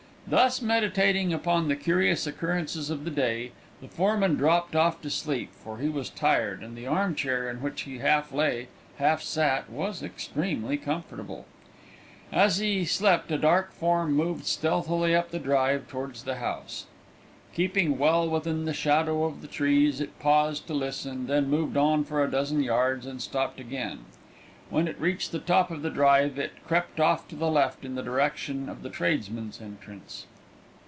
Thus 0.27 0.61
meditating 0.61 1.33
upon 1.33 1.67
the 1.67 1.75
curious 1.75 2.25
occurrences 2.25 2.89
of 2.89 3.03
the 3.03 3.11
day, 3.11 3.51
the 3.81 3.89
foreman 3.89 4.35
dropped 4.35 4.77
off 4.77 5.01
to 5.01 5.09
sleep, 5.09 5.49
for 5.61 5.79
he 5.79 5.89
was 5.89 6.09
tired, 6.09 6.61
and 6.63 6.73
the 6.77 6.87
armchair, 6.87 7.49
in 7.49 7.57
which 7.61 7.81
he 7.81 7.97
half 7.97 8.31
lay, 8.31 8.69
half 8.95 9.21
sat, 9.21 9.69
was 9.69 10.01
extremely 10.01 10.77
comfortable. 10.77 11.45
As 12.31 12.59
he 12.59 12.85
slept 12.85 13.29
a 13.29 13.37
dark 13.37 13.73
form 13.73 14.13
moved 14.13 14.45
stealthily 14.45 15.13
up 15.13 15.31
the 15.31 15.39
drive 15.39 15.89
towards 15.89 16.23
the 16.23 16.35
house. 16.35 16.85
Keeping 17.53 17.97
well 17.97 18.29
within 18.29 18.63
the 18.63 18.73
shadow 18.73 19.25
of 19.25 19.41
the 19.41 19.49
trees, 19.49 19.99
it 19.99 20.17
paused 20.17 20.65
to 20.67 20.73
listen, 20.73 21.27
then 21.27 21.49
moved 21.49 21.75
on 21.75 22.05
for 22.05 22.23
a 22.23 22.31
dozen 22.31 22.63
yards 22.63 23.05
and 23.05 23.21
stopped 23.21 23.59
again. 23.59 24.05
When 24.69 24.87
it 24.87 24.97
reached 25.01 25.33
the 25.33 25.39
top 25.39 25.69
of 25.69 25.81
the 25.81 25.89
drive 25.89 26.39
it 26.39 26.63
crept 26.65 27.01
off 27.01 27.27
to 27.27 27.35
the 27.35 27.51
left 27.51 27.83
in 27.83 27.95
the 27.95 28.01
direction 28.03 28.69
of 28.69 28.83
the 28.83 28.89
tradesmen's 28.89 29.59
entrance. 29.59 30.27